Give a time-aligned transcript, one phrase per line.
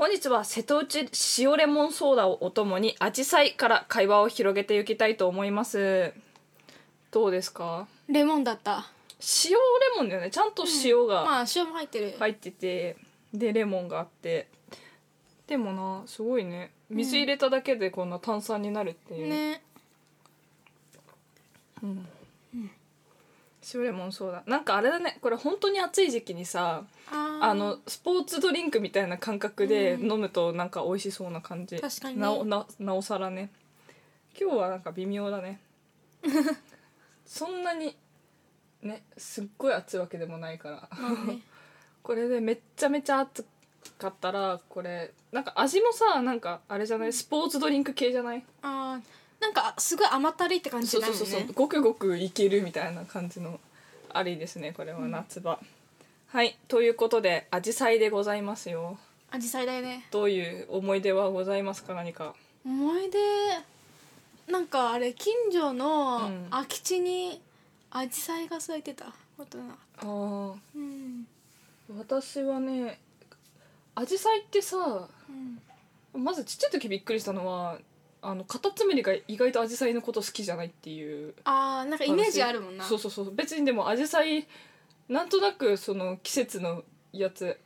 [0.00, 6.14] 本日は瀬戸内塩レモンソーダをお供にアジサイから会話を広げていきたいと思います。
[7.10, 7.86] どうですか？
[8.08, 8.86] レモンだった。
[9.44, 9.58] 塩レ
[9.98, 12.14] モンだよねちゃんと塩がまあ、塩も入ってる。
[12.18, 12.96] 入ってて
[13.34, 14.48] でレモンがあって。
[15.46, 16.70] でもなすごいね。
[16.88, 19.60] 水入れただけでこんな炭酸になるっていう、ね。
[23.74, 24.42] 塩レモンそうだ。
[24.46, 25.18] なんかあれだね。
[25.20, 27.44] これ本当に暑い時期にさあー。
[27.44, 32.22] あのスポーツドリンクみたいな感覚で飲むとなんか美味しそうな感じ、確かにね。
[32.22, 33.50] なおななおさらね。
[34.40, 35.60] 今日はなんか微妙だね。
[37.26, 37.96] そんなに
[38.82, 40.88] ねすっごい暑いわけでもないから。
[40.98, 41.40] まあね。
[42.02, 43.44] これでめっちゃめちゃ暑
[43.98, 47.12] かったらこれなんか味もさなんかあれじゃない？
[47.12, 48.44] スポーツドリンク系じゃない？
[48.62, 51.18] あーなんか、すごい甘ったるいって感じそうだよね。
[51.18, 53.58] そうそうそうごくごくいけるみたいな感じの
[54.12, 55.58] ありですねこれは夏場、
[56.28, 58.98] はいということでアジサイでございますよ
[59.30, 60.06] アジサイだよね。
[60.10, 63.18] どういう思い出はございますか何か思い出、
[64.52, 67.40] なんかあれ、近所のうん空き地に
[67.90, 69.06] アジサイが咲いてた
[69.38, 69.76] ことな。
[69.98, 71.26] あーうん。
[71.96, 72.98] 私はね
[73.94, 75.08] アジサイってさ
[76.14, 76.24] うん。
[76.24, 77.78] まずちっちゃい時びっくりしたのは
[78.22, 82.84] あのカタツムリが意外とアジサイのこと好きじゃないっていうあーなんかイメージあるもんな。
[82.84, 83.34] そうそうそう。
[83.34, 84.46] 別にでもアジサイ
[85.08, 87.58] なんとなくその季節のやつ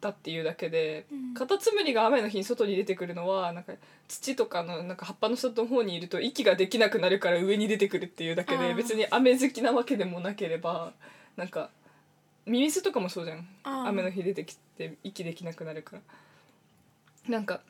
[0.00, 1.34] だっていうだけで、うん。
[1.34, 3.74] カタツムリが雨の日に外に出てくるのはなんか
[4.08, 10.92] 土とかのなんか葉っぱの下の方にいると息ができなくなるから上に出てくるっていうだけで別に雨好きなわけでもなければ
[11.36, 11.70] なんか
[12.46, 13.88] ミミズとかもそうじゃんあー。
[13.88, 16.02] 雨の日出てきて息できなくなるから
[17.28, 17.60] なんか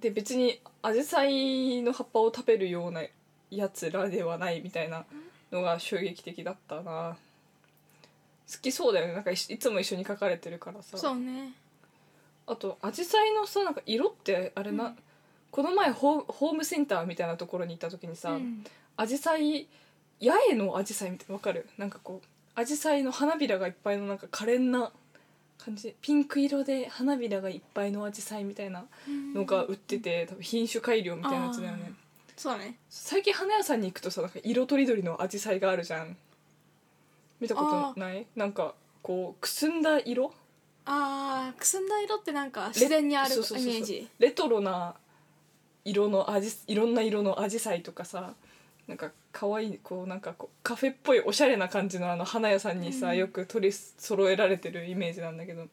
[0.00, 3.02] で別にアジサイの葉っぱを食べるような
[3.50, 5.04] やつらではないみたいな
[5.52, 7.16] のが衝撃的だったな。
[8.52, 9.12] 好きそうだよね。
[9.12, 10.98] なんかいいつも一緒に描かれてるからさ。
[10.98, 11.52] そうね。
[12.46, 14.96] あとアジサイのさなんか色ってあれな、
[15.50, 18.64] この前ホーホームセンターみたいなところに行った時にさ、うん。
[18.96, 19.68] アジサイ
[20.20, 21.68] 八重のアジサイみたいなわかる？
[21.78, 24.90] なんかこうアジサイの花びらがいっぱいのなんか可憐な
[25.64, 25.94] 感じ。
[26.00, 28.84] ピンク色で花びらがいっぱいのアジサイみたいな
[29.34, 31.92] のが売ってて多分品種改良みたいなやつだよね。
[32.36, 32.76] そうだね。
[32.88, 36.16] 最近花屋さんに行くとさなんか色とりどりのアジサイがあるじゃん。
[37.40, 38.26] 見たことない？
[38.36, 40.32] なんかこうくすんだ色？
[40.86, 44.08] ああくすんだ色ってなんか自然にあるイメージ。
[44.18, 44.94] レトロな
[45.84, 48.34] 色のアジいろんな色のアジサイとかさ
[48.90, 53.16] なんか可愛いこうなんかこうカフェっぽいおしゃれな感じのあの花屋さんにさ、うん。
[53.16, 55.68] よく取り揃えられてるイメージなんだけど。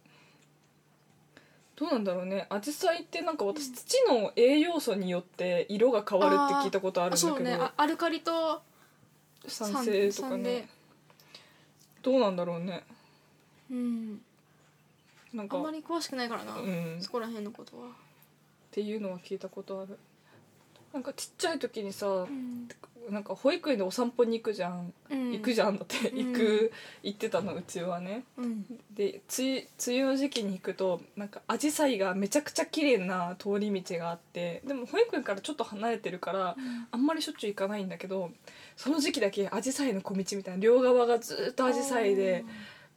[1.75, 2.45] どうなんだろうね。
[2.49, 7.35] アジサイってなんか私土の栄養素によって色が変わるって聞いたことあるんだけど。
[7.35, 7.53] そうね。
[7.53, 8.61] あアルカリと
[9.47, 10.69] 酸性とかね。
[12.03, 12.83] どうなんだろうね。
[13.71, 14.21] うん。
[15.33, 16.97] なんかあんまり詳しくないからな、うん。
[17.01, 17.89] そこら辺のことは、っ
[18.69, 19.97] ていうのは聞いたことある
[20.93, 22.67] なんかちっちゃい時にさ、うん。
[23.09, 25.31] なんか保育園でお散歩に行くじゃん、うん。
[25.31, 26.09] 行くじゃんだって。
[26.09, 26.33] うん。
[26.33, 26.71] 行く、
[27.03, 28.23] 行ってたのうちはね。
[28.37, 28.65] うん。
[28.93, 36.57] で梅雨の時期に行くとなんかアジサイがめちゃくちゃ綺麗な通り道があってでも保育園からちょっと離れてるから、
[36.91, 38.31] あんまりしょっちゅう行かないんだけど
[38.75, 42.43] その時期だけアジサイの小道みたいな両側がずっとアジサイで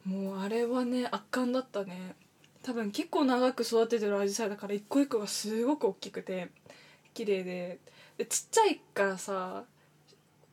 [0.03, 2.15] もうあれはね圧巻だったね。
[2.63, 6.49] 多分結構長く育ててるアジサイだから一個一個がすごく大きくて
[7.13, 7.79] 綺麗で。
[8.17, 9.63] でちっちゃいからさ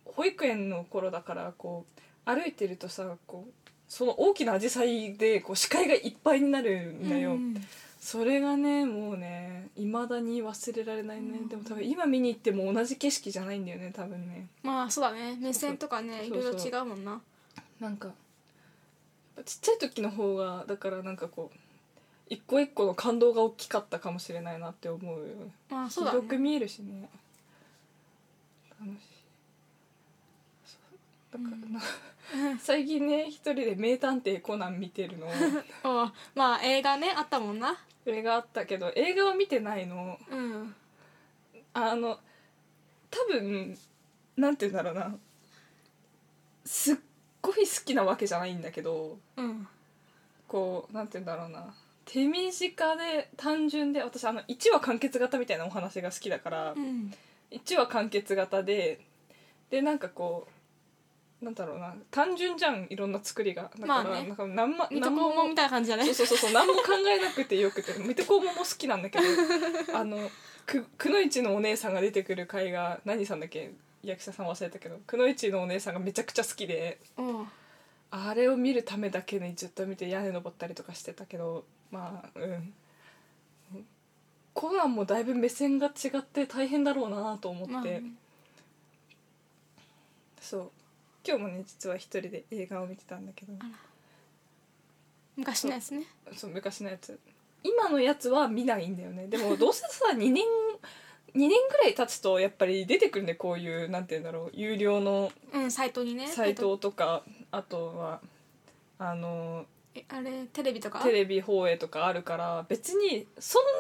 [0.05, 7.57] 保育園の頃だからこう歩いてるとさこうその大きなアジサイでこう視界がいっぱいになるんだよ、うん
[8.01, 11.49] それがねもうねいまだに忘れられないね、うん。
[11.49, 14.47] でも多分今見に行っても同じ景色じゃないんだよね多分ね。
[14.63, 15.37] まあそうだね。
[15.41, 17.21] 目線とかねいろいろ違うもんな。
[17.81, 18.13] なんか
[19.45, 21.59] ちっちゃい時の方がだからなんかこう
[22.31, 25.25] 一個一個の感動が大きかったかもしれないなって思うよ
[25.71, 26.19] まあそうだね。
[26.19, 27.09] 広く見えるしね。
[28.79, 28.99] 楽しい。
[31.33, 35.29] だからな、最近ね一人で「名探偵コナン」見てるの。
[35.85, 37.77] あまあ映画ねあったもんな。
[38.05, 40.19] それがあったけど映画は見てないの。
[40.31, 40.75] うん。
[41.75, 42.19] あの
[43.11, 43.77] 多分
[44.37, 45.19] なんて言うんだろうな。
[46.65, 46.97] すっ
[47.41, 49.67] ごい好きなわけじゃないんだけどうん。
[50.47, 51.75] こうなんて言うんだろうな
[52.11, 57.13] 手短で単純で私あの1話完結型みたいなお話が好きだから、うん
[57.51, 59.01] 1話完結型で
[59.71, 60.47] でなんかこ
[61.41, 63.63] うなんだろうな単純じゃんいろんな作りが。
[63.63, 64.27] だから、まあね。
[64.29, 69.25] なんか何ま水戸何黄門みたいな感じじゃないそうそうそうそう何も考えなくてよくて水戸黄門も好きなんだけど
[69.97, 70.19] あの
[70.67, 73.71] くくのいちのお姉さんが出てくる回が何さんだっけ？
[74.03, 77.47] 役者さん忘れたけどくのいちのお姉さんがめちゃくちゃ好きでおう
[78.11, 82.75] あれを見るためだけにずっと見て屋根登ったりとかしてたけどまあうん。
[84.55, 88.03] コナンもだいぶ目線が違って大変だろうなと思って、まあね。
[90.41, 90.71] そう。
[91.25, 93.53] 今日もね実は一人で映画を見てたんだけど。
[95.37, 96.07] 昔のやつね。
[96.37, 97.21] そう昔のやつ。
[97.63, 99.29] 今のやつは見ないんだよね。
[99.29, 100.43] でもどうせさ2年2
[101.35, 106.27] 年ぐらい経つとやっぱり出てくるねこういうなんて言うんだろう有料のうんサイトにね。
[106.27, 108.21] サイトとかあとは
[108.99, 109.65] あの
[109.95, 111.01] えあれテレビとか？
[111.01, 113.71] テレビ放映とかあるから別にそんな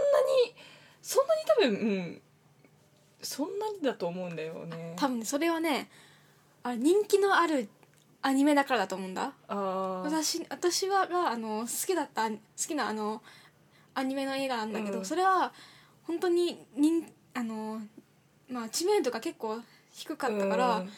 [0.47, 0.55] に
[1.03, 2.23] そんなに多分うん
[3.20, 4.94] そんなにだと思うんだよね。
[4.97, 5.91] 多分ねそれはね
[6.62, 7.69] あれ人気のある
[8.23, 9.32] アニメだからだと思うんだ。
[9.49, 13.23] 私私はがあの好きだった好きなあの
[13.94, 15.05] アニメの映画なんだけど、うん。
[15.05, 15.53] それは
[16.05, 17.05] 本当に人
[17.35, 17.81] あの
[18.49, 19.61] まあ知名度が結構
[19.93, 20.91] 低かったから、うん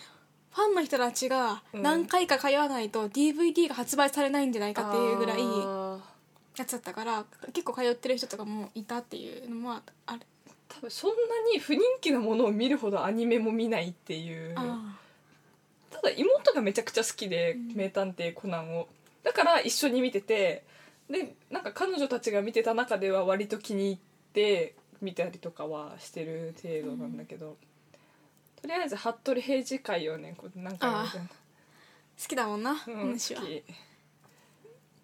[0.52, 1.82] ファンの人たちがうん。
[1.82, 5.38] 何回か通わないと DVD が発売されないんじゃないかっていうぐらい
[6.56, 10.20] やつだったから結構通ってる人とかもいたっていうのもあある、
[10.68, 11.16] 多分そんな
[11.52, 14.54] に不人気なものを見るほどアニメも見ないっていう。
[14.56, 14.96] あ
[15.90, 18.88] ただ妹がめちゃくちゃ好きでうん「名探偵コナン」を。
[19.22, 20.64] だから一緒に見てて
[21.10, 23.98] でなんか彼女たちが見てた中では割と気に入っ
[24.32, 27.56] て見たりとかはしてる程度なんだけど、
[28.62, 31.28] とりあえず服部平次会をねこう何回も見てんの。
[31.28, 31.34] 好
[32.28, 33.40] きだもんな、うん、主は。
[33.40, 33.64] 好き。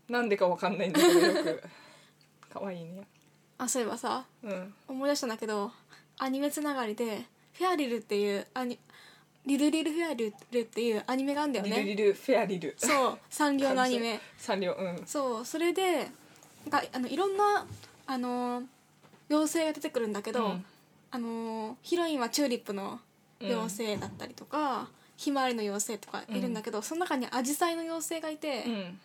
[0.09, 1.63] なんでかわかんないんだけどよく。
[2.53, 3.07] 可愛いね。
[3.59, 4.75] あそういえばさうん。
[4.89, 5.73] 思い出したんだけど
[6.19, 7.25] アニメつながりで
[7.55, 8.79] 「フェアリル」っていうアニ
[9.47, 12.75] リルリルフェアリルっていうアニメがあるんだよリルねリルフェアリル。
[12.77, 14.21] そうサンリオのアニメ。
[14.37, 15.03] サンリオうん。
[15.07, 16.11] そうそれで
[16.69, 17.67] なんかあのいろんな
[18.07, 18.63] あの
[19.29, 20.65] 妖精が出てくるんだけど、うん。
[21.11, 23.01] あのヒロインはチューリップの
[23.41, 29.01] 妖精だったりとか、ひまわりの妖精とかいるんだけど、その中にアジサイの妖精がいて、うん。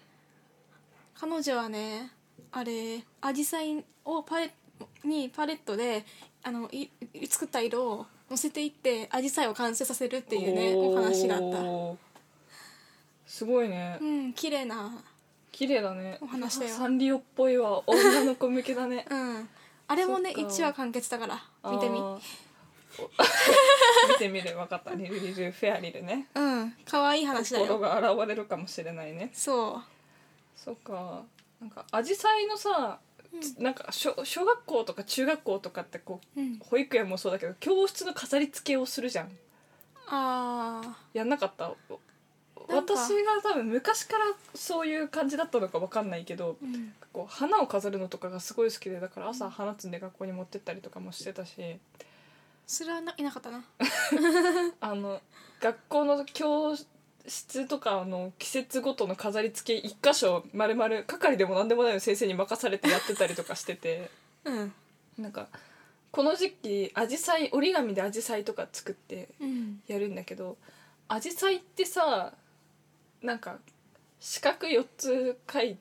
[1.22, 2.12] 彼女はね
[2.52, 4.52] あれアジサイをパレ
[5.04, 6.04] にパレットで
[6.44, 6.90] あのい
[7.30, 12.00] 作った色を乗せていってアジサイを完成させるっていうねお話があった。
[13.28, 14.00] すごいね。
[14.02, 14.92] うん綺麗な
[15.52, 16.18] 綺麗だね。
[16.22, 16.76] お話だよ。
[16.76, 17.84] サンリオっぽいわ。
[17.86, 19.06] 女の子向けだね。
[19.12, 19.50] うん。
[19.88, 20.52] あれもねそっか。
[20.54, 22.00] 1話完結だから見てみ。
[22.00, 22.04] あー。
[22.16, 22.20] お
[24.10, 24.56] 見てみる。
[24.56, 24.94] 分かった。
[24.96, 26.28] リルリルフェアリルね。
[26.36, 26.74] うん。
[26.86, 29.32] 可愛い話だ心よが現れるかもしれないね。
[29.34, 29.82] そ
[30.56, 31.24] そっか。
[31.60, 33.00] なんかアジサイのさ、
[33.60, 36.60] なんか小小学校とか中学校とかってこうううん。
[36.60, 39.26] 保育園もそうだけど教室の飾り付けをするじゃん。
[40.08, 41.66] ああやんなかった？
[41.66, 41.78] なんか。
[42.68, 46.94] 私が多分昔からそういう感じだったのか分かんないけどうん。
[47.12, 51.78] こう花を飾るのとかがすごい好きでだから朝花摘んで学校に持ってったりとかもしてたし
[52.72, 53.66] それはないなかったな。
[54.80, 55.22] あの
[55.60, 56.74] 学校の教
[57.28, 64.10] 室とかの季節ごとの飾り付け一箇所丸々係でも何でもないの先生に任されてやってたりとかしてて。
[64.46, 64.74] うん。
[65.18, 65.50] なんか
[66.12, 69.84] この時期アジサイ折り紙でアジサイとか作ってうん。
[69.88, 70.58] やるんだけど
[71.10, 72.34] アジサイってさ
[73.22, 73.60] なんか
[74.22, 75.78] 四角4つ描い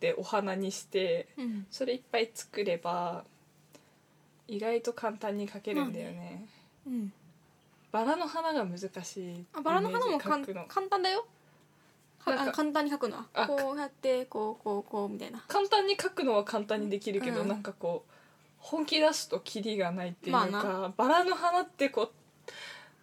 [0.00, 1.66] てお花にしてうん。
[1.70, 3.26] それいっぱい作れば
[4.50, 6.46] 意外と簡単に描けるんだよね、
[6.86, 7.12] うん。
[7.92, 10.64] バラの花が難しいあバラの花もかんイメージ描くの。
[10.66, 11.26] 簡単だよ。
[12.18, 13.16] はなんかあ簡単に描くの？
[13.16, 15.42] はあこうやってこうこうこうみたいな。
[15.48, 17.48] 簡単に描くのは簡単にできるけど、うん。
[17.48, 18.12] なんかこう
[18.58, 22.10] 本気出すとキリがないっていうか、まバラの花ってこう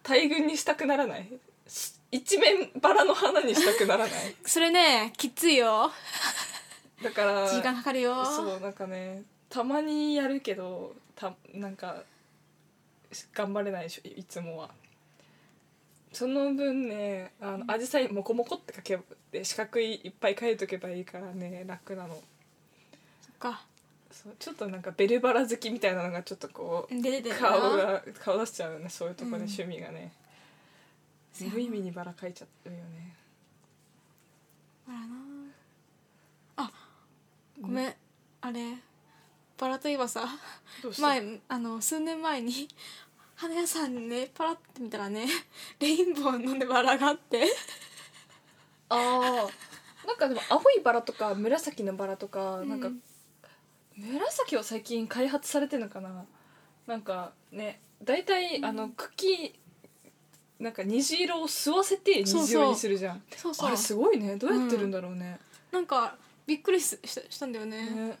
[0.02, 1.28] 大群にしたくならない？
[1.66, 4.10] し一面バラの花にしたくならない？
[4.46, 5.90] それねきついよ。
[7.02, 8.24] だから時間かかるよ。
[8.24, 12.04] そうなんかねたまにやるけどたなんか
[13.34, 14.70] 頑張れないでしょいつもは。
[16.12, 18.98] その分ねあのアジサイモコモコってかけ
[19.30, 22.14] て四角いいっぱい描いとけばいいからね楽なの。
[22.14, 22.22] そっ
[23.38, 23.62] か。
[24.12, 27.48] そうちょっとなんかベルバラ好きみたいなのがちょっとこう出ててるな。
[27.48, 29.42] 顔が顔出しちゃうよねそういうとこでうん。
[29.42, 30.12] 趣味がね、
[31.52, 33.14] 無意味にバラ描いちゃってるよね。
[34.88, 35.06] あらな
[36.56, 36.72] あ
[37.60, 37.94] ごめん、
[38.40, 38.76] あれ
[39.58, 40.26] バラといえばさ
[40.98, 42.68] 前あの数年前に
[43.34, 45.26] 花屋さんにねパラって見たらね
[45.80, 47.44] レインボーのねバラがあって。
[48.88, 49.48] あー。
[50.06, 53.02] なんかでも青いバラとか紫のバラとか、なんかうん
[53.98, 56.24] 紫は最近開発されてるのかな？
[56.86, 59.54] なんかね大体、あの茎
[60.58, 63.22] なんか虹色を吸わせて虹色にするじゃん。
[63.36, 64.36] そうそうあれすごいね。
[64.36, 65.38] どうやってるんだろうね,、
[65.70, 67.90] なんかびっくりししたしたんだよね。
[67.90, 68.18] ね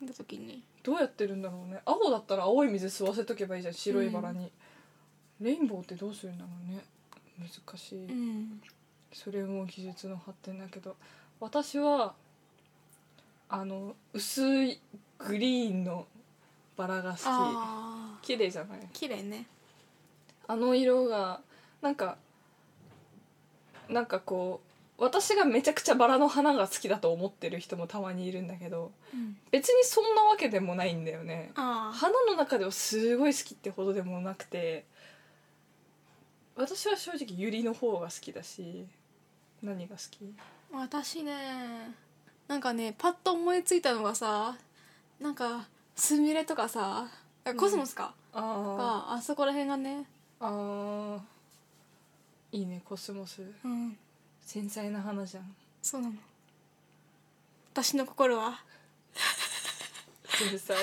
[0.00, 0.62] 見た時に。
[0.82, 1.80] どうやってるんだろうね。
[1.84, 4.50] 青だったら青い水吸わせとけばいいじゃん白いバラに、
[5.40, 6.82] レインボーってどうするんだろうね。
[7.38, 8.62] 難しい、うん。
[9.12, 10.96] それも技術の発展だけど。
[11.38, 12.14] 私は
[13.48, 14.78] あの薄い
[15.18, 16.06] グリーンの
[16.76, 17.16] バラが好
[18.22, 18.26] き。
[18.26, 18.80] 綺麗じゃない？
[18.92, 19.46] 綺麗ね。
[20.46, 21.40] あの色が
[21.80, 22.16] なんか
[23.88, 24.69] なんかこう
[25.02, 31.50] 私がめちゃくちゃバラの花が好きだと思ってる人もたまにいるんだけどうん別にそんなわけでもないんだよね。
[31.54, 34.84] ああ花の中ではすごい好きってほどでもなくて
[36.54, 38.86] 私は正直ユリの方が好きだし
[39.62, 40.34] 何が好き？
[40.72, 41.32] 私ね
[42.46, 44.56] なんかねパッと思いついたのがさ
[45.18, 45.66] なんか
[45.96, 47.08] スミレとかさ
[47.44, 48.40] あコスモスか、あ
[49.08, 50.04] があそこら辺がね。
[50.40, 52.58] ーあー。
[52.58, 53.42] いいねコスモス。
[53.64, 53.96] うん
[54.52, 55.54] 繊細な花じゃん。
[55.80, 56.14] そうなの。
[57.72, 58.58] 私の心は？
[60.26, 60.74] 繊細？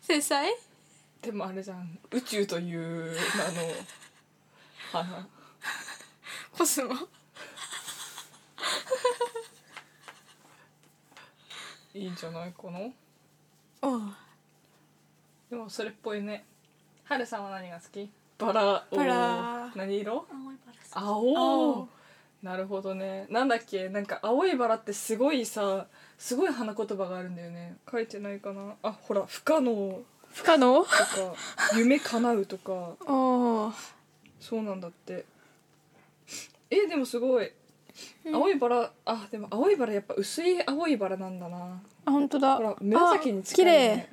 [0.00, 0.56] 繊細？
[1.20, 1.98] でもあれじゃん。
[2.10, 3.14] 宇宙という名の
[4.92, 5.28] 花。
[6.56, 6.94] コスモ？
[11.92, 12.52] いいんじゃない？
[12.54, 12.78] かな
[13.82, 14.00] おう。
[15.50, 16.46] でもそれっぽいね。
[17.04, 18.10] はるさんは何が好き？
[18.38, 18.86] バラ。
[18.90, 19.70] バラ。
[19.76, 20.26] 何色？
[20.30, 21.38] 青いバラ青。
[21.38, 21.88] 青
[22.42, 23.26] なるほどね。
[23.30, 23.88] なんだっけ？
[23.88, 25.86] なんか青いバラってすごいさ
[26.18, 27.76] すごい花言葉があるんだよね。
[27.90, 28.74] 書いてないかな。
[28.82, 30.02] あほら不可能。
[30.32, 30.82] 不可能？
[30.82, 30.96] とか
[31.76, 32.72] 夢叶うとか。
[33.06, 33.72] おお
[34.40, 35.24] そうなんだって。
[36.70, 37.52] えでもすごい。
[38.32, 41.80] 青いバラあでも青いバラやっぱ薄い青いバラなんだな。
[42.06, 42.56] あ本当だ。
[42.56, 44.12] ほら紫に近い、あね、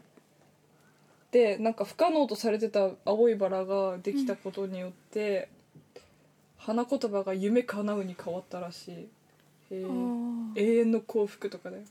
[1.31, 5.47] でなんか不可能とされてた青いバラができたことによって、
[6.69, 9.07] 花言葉が夢叶うに変わったらしい。
[9.71, 11.81] 永遠の幸福とかで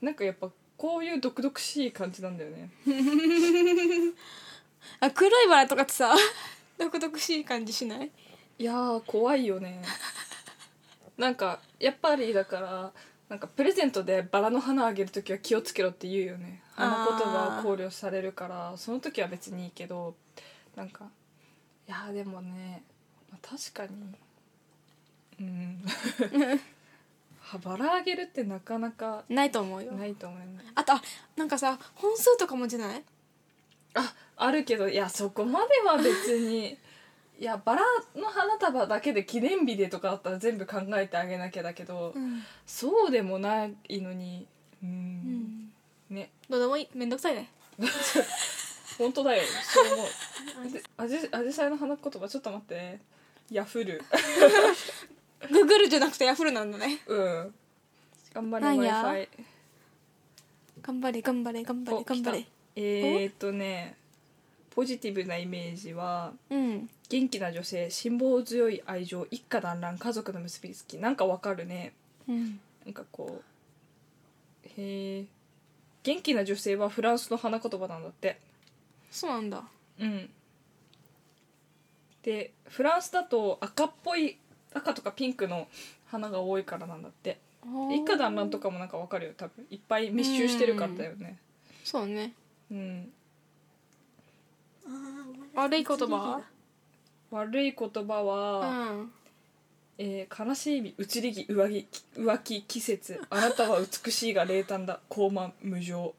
[0.00, 0.48] なんかやっぱ
[0.78, 2.70] こういう毒々しい感じなんだよね。
[5.00, 6.14] あ黒いバラとかってさ
[6.78, 8.10] 独々しい感じしない？
[8.58, 9.82] いやー怖いよね。
[11.18, 12.92] なんかやっぱりだから
[13.28, 16.62] なんかプレゼントでバラの花あげる時は気をつけろって言うよね。
[16.74, 20.14] 花言葉を考慮されるからその時は別にいいけど
[20.74, 21.10] なんか
[21.86, 22.82] いやーでもね、
[23.32, 23.90] まあ確かに。
[25.40, 25.82] うん。
[27.40, 29.92] はバラあげるってなかなかないと思うよ。
[29.92, 31.02] ないと思うねあとあ
[31.36, 33.02] なんかさ本数とかもじゃない？
[33.94, 36.78] ああるけどいやそこまでは別に。
[37.40, 37.82] いやバラ
[38.14, 44.46] の花束だけで記念日でとかだったら全部考えてあげなきゃだけど、うん、そうでもないのに。
[44.80, 45.70] うん、
[46.10, 46.30] うん、ね。
[46.48, 46.88] どうでもいい？
[46.94, 47.48] めんどくさいね。
[48.96, 49.42] 本当だよ。
[49.64, 50.70] そう思う。
[50.70, 53.00] でアジアジサイの花言葉ちょっと待って
[53.52, 54.02] ヤフル
[55.50, 57.00] ググルじゃなくてヤフルなんだね。
[57.06, 57.54] うん。
[58.34, 59.44] 頑張れなん w や i f i
[60.80, 62.46] 頑張れ頑張れ頑張れ頑張れ。
[62.76, 63.96] えー、っとね
[64.74, 66.88] ポジティブなイメージはうん。
[67.08, 70.96] 元気な女性辛抱強い愛情一家団らん家族の結びつき。
[70.98, 71.92] なんかわかるね。
[72.28, 72.60] うん。
[72.84, 73.42] なんかこ
[74.64, 75.24] うへえ
[76.02, 78.38] 元気な女性はフランスの花言葉なんだって。
[79.10, 79.62] そうなんだ。
[80.00, 80.30] うん
[82.22, 84.38] でフランスだと赤っぽい
[84.74, 85.68] 赤とかピンクの
[86.06, 87.38] 花が多いからなんだって。
[87.92, 89.64] 一家団らんとかもなんかわかるよ多分。
[89.70, 91.38] いっぱい密集してるからだよね。
[91.84, 92.32] そうね。
[92.70, 93.12] うん。
[95.54, 96.42] 悪い言葉？
[97.30, 99.12] 悪い言葉うは、ん。
[99.98, 103.20] えー悲しい意味移り気浮気浮気季節。
[103.30, 104.98] あなたは美しいが冷淡だ。
[105.08, 106.14] 高慢無情。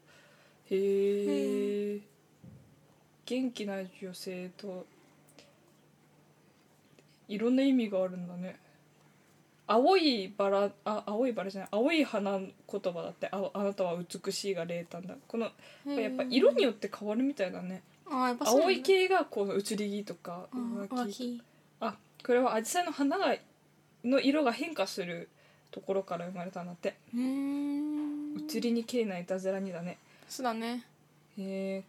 [0.69, 1.99] へえ
[3.25, 4.85] 元気な女性と
[7.33, 8.57] いろんな意味があるんだね。
[9.65, 11.69] 青いバラあ青いバラじゃない。
[11.71, 13.27] 青い花言葉だって。
[13.31, 15.15] ああなたは美しいが冷淡だ。
[15.27, 15.45] この
[15.85, 17.81] やっぱ色によって変わるみたいだね。
[18.05, 21.41] あやっぱそうなんだ青い系がこの移り気とかうん浮気。
[21.79, 23.35] あこれはアジサイの花が
[24.03, 25.29] の色が変化する
[25.71, 26.95] ところから生まれたんだって。
[27.13, 27.19] うー。
[27.21, 29.97] ん移りに綺麗ないたずらにだね。
[30.29, 30.85] そうだね。
[31.37, 31.83] へえ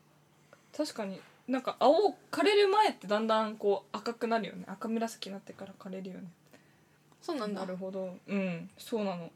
[0.75, 4.65] 確かになんか青枯れる前ってだんだんこう赤くなるよね。
[4.67, 6.29] 赤紫になってから枯れるよね。
[7.21, 7.65] そうなんだ。
[7.67, 8.17] るほど。
[8.27, 8.71] うん。
[8.79, 9.31] そうなの。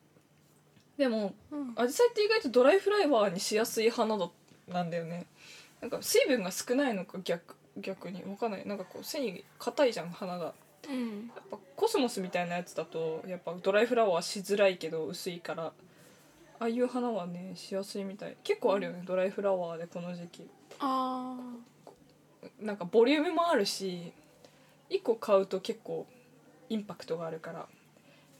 [0.96, 1.72] でもうん。
[1.76, 4.30] アジサイって意外とドライフラワーにしやすい花だ
[4.68, 5.26] なんだよね。
[5.80, 8.22] なんか水分が少ないのか逆逆に。
[8.22, 8.66] 分かんない。
[8.66, 10.54] なんかこう繊維硬いじゃん花が。
[10.88, 11.30] うん。
[11.34, 15.72] やっぱコスモスみたいなやつだとやっぱドライフラワーしづらいけど薄いから。
[16.60, 18.36] ああいう花はねしやすいみたい。
[18.42, 20.48] 結構あるよねドライフラワーでこの時期。
[20.80, 21.36] あ
[22.60, 24.12] なんかボリュームもあるし
[24.90, 26.06] 1個買うと結構
[26.68, 27.66] インパクトがあるから。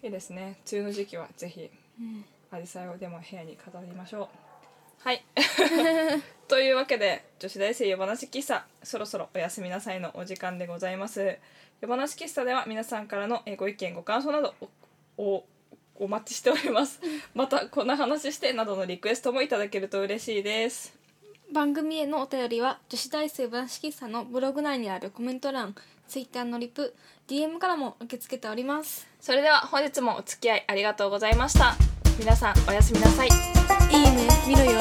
[0.02, 0.61] いいですね。
[0.71, 2.25] 梅雨の時期はぜひーうん。
[2.50, 4.28] アジサイをでも部屋に飾りましょう。
[5.00, 5.25] はい。
[6.49, 11.38] というわけで女子大生夜話喫茶そろそろおやすみなさいのお時間でございます。
[11.81, 14.55] 夜話喫茶では皆さんからのえーご意見ご感想など
[15.17, 15.45] おお
[15.97, 17.00] お待ちしております。
[17.35, 20.98] またこんな話してなどのリクエストもいただけると嬉しいです
[21.52, 25.75] 番組へのお便りは女子大生話喫茶のブログ内にあるコメント欄
[26.07, 26.95] ツイッターのリプ
[27.26, 29.07] DM からも受け付けております。
[29.21, 31.75] それでは本日もお付き合いありがとうございました。
[32.19, 33.28] 皆さんおやすみなさい。
[33.28, 34.81] いいね見ろよ